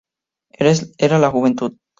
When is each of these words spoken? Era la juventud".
Era 0.67 1.19
la 1.19 1.29
juventud". 1.29 1.75